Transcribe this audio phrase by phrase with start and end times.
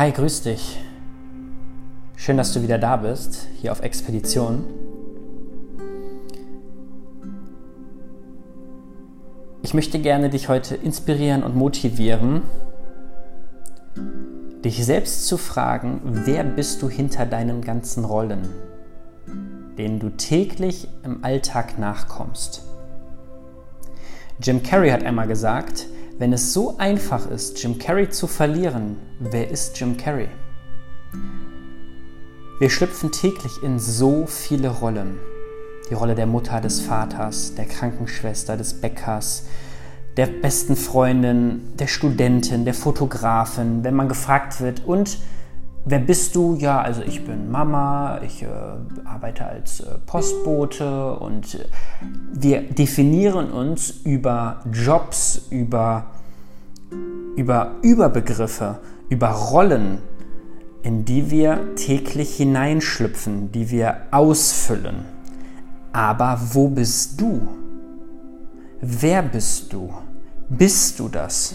[0.00, 0.78] Hi, grüß dich.
[2.16, 4.64] Schön, dass du wieder da bist, hier auf Expedition.
[9.60, 12.44] Ich möchte gerne dich heute inspirieren und motivieren,
[14.64, 18.48] dich selbst zu fragen, wer bist du hinter deinen ganzen Rollen,
[19.76, 22.64] denen du täglich im Alltag nachkommst.
[24.42, 25.84] Jim Carrey hat einmal gesagt,
[26.20, 30.28] wenn es so einfach ist, Jim Carrey zu verlieren, wer ist Jim Carrey?
[32.58, 35.18] Wir schlüpfen täglich in so viele Rollen.
[35.88, 39.46] Die Rolle der Mutter, des Vaters, der Krankenschwester, des Bäckers,
[40.18, 45.16] der besten Freundin, der Studentin, der Fotografin, wenn man gefragt wird, und
[45.84, 46.54] wer bist du?
[46.56, 48.48] Ja, also ich bin Mama, ich äh,
[49.04, 51.64] arbeite als äh, Postbote und äh,
[52.32, 56.06] wir definieren uns über Jobs, über,
[57.36, 59.98] über Überbegriffe, über Rollen,
[60.82, 65.04] in die wir täglich hineinschlüpfen, die wir ausfüllen.
[65.92, 67.40] Aber wo bist du?
[68.80, 69.92] Wer bist du?
[70.48, 71.54] Bist du das?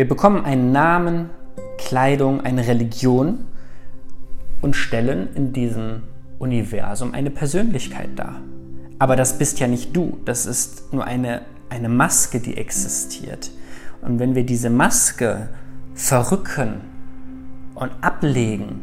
[0.00, 1.28] Wir bekommen einen Namen,
[1.76, 3.44] Kleidung, eine Religion
[4.62, 6.04] und stellen in diesem
[6.38, 8.40] Universum eine Persönlichkeit dar.
[8.98, 13.50] Aber das bist ja nicht du, das ist nur eine, eine Maske, die existiert.
[14.00, 15.50] Und wenn wir diese Maske
[15.92, 16.80] verrücken
[17.74, 18.80] und ablegen,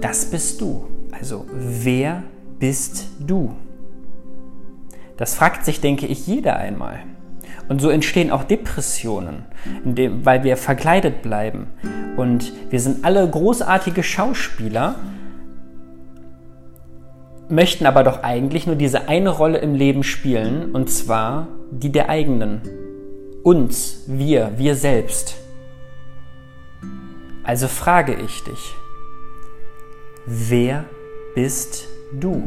[0.00, 0.86] das bist du.
[1.12, 2.22] Also wer
[2.58, 3.54] bist du?
[5.18, 7.00] Das fragt sich, denke ich, jeder einmal.
[7.68, 9.44] Und so entstehen auch Depressionen,
[9.84, 11.68] dem, weil wir verkleidet bleiben.
[12.16, 14.96] Und wir sind alle großartige Schauspieler,
[17.48, 22.08] möchten aber doch eigentlich nur diese eine Rolle im Leben spielen, und zwar die der
[22.08, 22.62] eigenen.
[23.42, 25.36] Uns, wir, wir selbst.
[27.44, 28.74] Also frage ich dich,
[30.26, 30.84] wer
[31.36, 32.42] bist du?